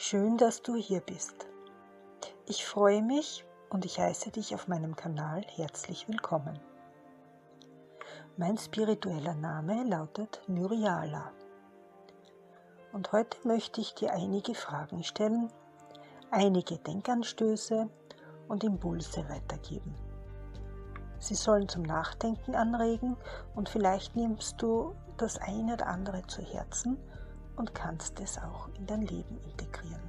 Schön, 0.00 0.36
dass 0.36 0.62
du 0.62 0.76
hier 0.76 1.00
bist. 1.00 1.48
Ich 2.46 2.64
freue 2.64 3.02
mich 3.02 3.44
und 3.68 3.84
ich 3.84 3.98
heiße 3.98 4.30
dich 4.30 4.54
auf 4.54 4.68
meinem 4.68 4.94
Kanal 4.94 5.42
herzlich 5.56 6.06
willkommen. 6.06 6.60
Mein 8.36 8.56
spiritueller 8.56 9.34
Name 9.34 9.82
lautet 9.82 10.40
Myriala. 10.46 11.32
Und 12.92 13.10
heute 13.10 13.38
möchte 13.42 13.80
ich 13.80 13.92
dir 13.96 14.12
einige 14.12 14.54
Fragen 14.54 15.02
stellen, 15.02 15.52
einige 16.30 16.78
Denkanstöße 16.78 17.90
und 18.46 18.62
Impulse 18.62 19.28
weitergeben. 19.28 19.96
Sie 21.18 21.34
sollen 21.34 21.68
zum 21.68 21.82
Nachdenken 21.82 22.54
anregen 22.54 23.16
und 23.56 23.68
vielleicht 23.68 24.14
nimmst 24.14 24.62
du 24.62 24.94
das 25.16 25.38
eine 25.38 25.74
oder 25.74 25.88
andere 25.88 26.24
zu 26.28 26.40
Herzen 26.40 26.98
und 27.58 27.74
kannst 27.74 28.20
es 28.20 28.38
auch 28.38 28.68
in 28.78 28.86
dein 28.86 29.02
Leben 29.02 29.38
integrieren. 29.44 30.02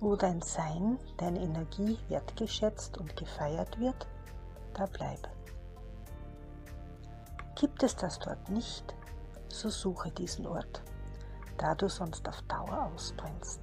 Wo 0.00 0.16
dein 0.16 0.40
Sein, 0.40 0.98
deine 1.18 1.40
Energie 1.40 1.98
wertgeschätzt 2.08 2.98
und 2.98 3.14
gefeiert 3.16 3.78
wird, 3.78 4.06
da 4.74 4.86
bleib. 4.86 5.28
Gibt 7.54 7.82
es 7.82 7.94
das 7.94 8.18
dort 8.18 8.48
nicht, 8.48 8.94
so 9.48 9.68
suche 9.68 10.10
diesen 10.10 10.46
Ort, 10.46 10.82
da 11.58 11.74
du 11.74 11.88
sonst 11.88 12.26
auf 12.26 12.40
Dauer 12.42 12.90
ausbrennst. 12.94 13.60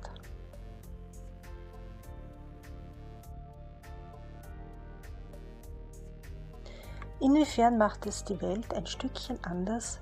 Inwiefern 7.19 7.79
macht 7.79 8.05
es 8.05 8.23
die 8.23 8.39
Welt 8.41 8.71
ein 8.75 8.85
Stückchen 8.85 9.43
anders, 9.43 9.99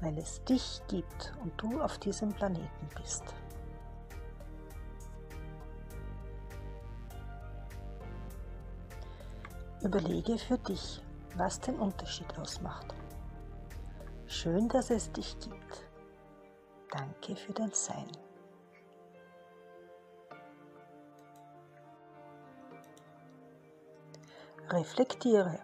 weil 0.00 0.16
es 0.16 0.42
dich 0.44 0.80
gibt 0.88 1.34
und 1.42 1.52
du 1.60 1.80
auf 1.82 1.98
diesem 1.98 2.32
Planeten 2.32 2.88
bist? 2.96 3.22
Überlege 9.82 10.38
für 10.38 10.56
dich, 10.56 11.02
was 11.36 11.60
den 11.60 11.78
Unterschied 11.78 12.38
ausmacht. 12.38 12.94
Schön, 14.26 14.66
dass 14.70 14.88
es 14.88 15.12
dich 15.12 15.38
gibt. 15.40 15.86
Danke 16.90 17.36
für 17.36 17.52
dein 17.52 17.72
Sein. 17.72 18.08
Reflektiere 24.70 25.58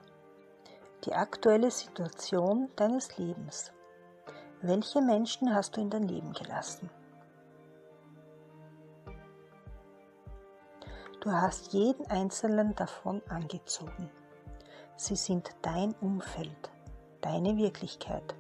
die 1.05 1.15
aktuelle 1.15 1.70
Situation 1.70 2.69
deines 2.77 3.17
Lebens. 3.17 3.73
Welche 4.61 5.01
Menschen 5.01 5.55
hast 5.55 5.77
du 5.77 5.81
in 5.81 5.89
dein 5.89 6.06
Leben 6.06 6.33
gelassen? 6.33 6.91
Du 11.21 11.33
hast 11.33 11.73
jeden 11.73 12.06
einzelnen 12.11 12.75
davon 12.75 13.23
angezogen. 13.28 14.11
Sie 14.97 15.17
sind 15.17 15.51
dein 15.62 15.95
Umfeld, 16.01 16.71
deine 17.23 17.56
Wirklichkeit. 17.56 18.34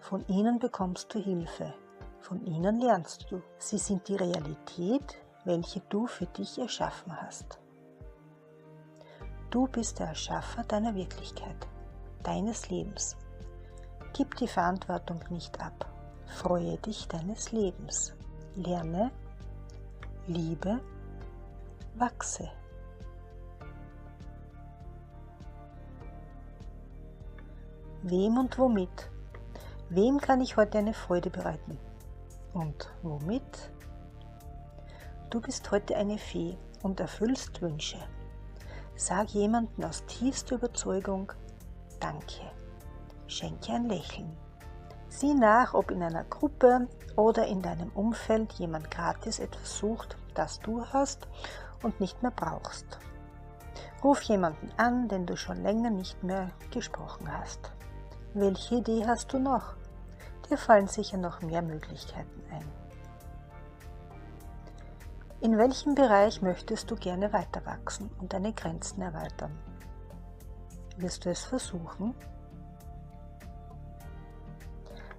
Von 0.00 0.26
ihnen 0.26 0.58
bekommst 0.58 1.14
du 1.14 1.18
Hilfe, 1.20 1.72
von 2.20 2.44
ihnen 2.44 2.80
lernst 2.80 3.30
du. 3.30 3.40
Sie 3.58 3.78
sind 3.78 4.08
die 4.08 4.16
Realität, 4.16 5.16
welche 5.44 5.80
du 5.88 6.06
für 6.06 6.26
dich 6.26 6.58
erschaffen 6.58 7.20
hast. 7.20 7.58
Du 9.50 9.68
bist 9.68 10.00
der 10.00 10.08
Erschaffer 10.08 10.64
deiner 10.64 10.94
Wirklichkeit 10.96 11.68
deines 12.24 12.68
Lebens. 12.70 13.16
Gib 14.12 14.36
die 14.36 14.48
Verantwortung 14.48 15.20
nicht 15.30 15.60
ab. 15.60 15.86
Freue 16.26 16.76
dich 16.78 17.06
deines 17.08 17.52
Lebens. 17.52 18.14
Lerne, 18.56 19.10
liebe, 20.26 20.80
wachse. 21.94 22.48
Wem 28.02 28.38
und 28.38 28.58
womit? 28.58 29.10
Wem 29.88 30.20
kann 30.20 30.40
ich 30.40 30.56
heute 30.56 30.78
eine 30.78 30.92
Freude 30.94 31.30
bereiten? 31.30 31.78
Und 32.52 32.92
womit? 33.02 33.70
Du 35.30 35.40
bist 35.40 35.70
heute 35.70 35.96
eine 35.96 36.18
Fee 36.18 36.56
und 36.82 37.00
erfüllst 37.00 37.62
Wünsche. 37.62 37.98
Sag 38.94 39.30
jemanden 39.30 39.82
aus 39.84 40.04
tiefster 40.06 40.56
Überzeugung, 40.56 41.32
Danke. 42.04 42.42
Schenke 43.28 43.72
ein 43.72 43.88
Lächeln. 43.88 44.36
Sieh 45.08 45.32
nach, 45.32 45.72
ob 45.72 45.90
in 45.90 46.02
einer 46.02 46.24
Gruppe 46.24 46.86
oder 47.16 47.46
in 47.46 47.62
deinem 47.62 47.88
Umfeld 47.94 48.52
jemand 48.52 48.90
gratis 48.90 49.38
etwas 49.38 49.78
sucht, 49.78 50.18
das 50.34 50.60
du 50.60 50.84
hast 50.84 51.26
und 51.82 52.00
nicht 52.00 52.22
mehr 52.22 52.30
brauchst. 52.30 52.98
Ruf 54.02 54.20
jemanden 54.24 54.70
an, 54.76 55.08
den 55.08 55.24
du 55.24 55.34
schon 55.34 55.62
länger 55.62 55.88
nicht 55.88 56.22
mehr 56.22 56.50
gesprochen 56.70 57.26
hast. 57.34 57.72
Welche 58.34 58.74
Idee 58.74 59.06
hast 59.06 59.32
du 59.32 59.38
noch? 59.38 59.72
Dir 60.50 60.58
fallen 60.58 60.88
sicher 60.88 61.16
noch 61.16 61.40
mehr 61.40 61.62
Möglichkeiten 61.62 62.42
ein. 62.52 62.70
In 65.40 65.56
welchem 65.56 65.94
Bereich 65.94 66.42
möchtest 66.42 66.90
du 66.90 66.96
gerne 66.96 67.32
weiter 67.32 67.64
wachsen 67.64 68.10
und 68.20 68.34
deine 68.34 68.52
Grenzen 68.52 69.00
erweitern? 69.00 69.58
Wirst 70.96 71.24
du 71.24 71.30
es 71.30 71.44
versuchen? 71.44 72.14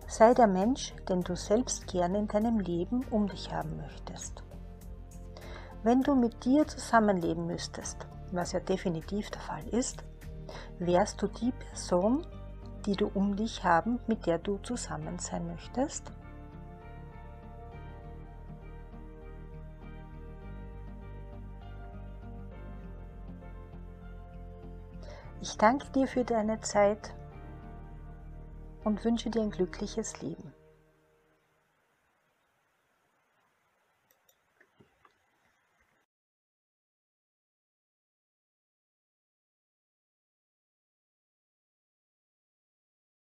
Sei 0.08 0.34
der 0.34 0.48
Mensch, 0.48 0.94
den 1.10 1.22
du 1.22 1.36
selbst 1.36 1.88
gerne 1.88 2.20
in 2.20 2.28
deinem 2.28 2.60
Leben 2.60 3.04
um 3.12 3.28
dich 3.28 3.52
haben 3.52 3.76
möchtest. 3.78 4.44
Wenn 5.84 6.02
du 6.02 6.16
mit 6.16 6.46
dir 6.46 6.66
zusammenleben 6.66 7.46
müsstest, 7.48 8.08
was 8.32 8.54
ja 8.54 8.60
definitiv 8.60 9.30
der 9.32 9.42
Fall 9.42 9.68
ist, 9.68 10.04
wärst 10.80 11.22
du 11.22 11.28
die 11.28 11.52
Person, 11.52 12.26
die 12.86 12.96
du 12.96 13.08
um 13.14 13.36
dich 13.36 13.64
haben, 13.64 14.00
mit 14.08 14.26
der 14.26 14.40
du 14.40 14.58
zusammen 14.60 15.20
sein 15.20 15.46
möchtest? 15.48 16.12
Ich 25.48 25.60
danke 25.60 25.86
dir 25.92 26.08
für 26.08 26.24
deine 26.24 26.60
Zeit 26.62 27.14
und 28.84 29.06
wünsche 29.06 29.30
dir 29.30 29.44
ein 29.44 29.52
glückliches 29.52 30.20
Leben. 30.24 30.52